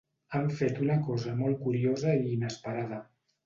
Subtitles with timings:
[0.37, 3.05] Han fet una cosa molt curiosa i inesperada.